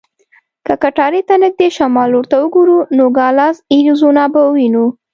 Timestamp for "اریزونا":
3.75-4.25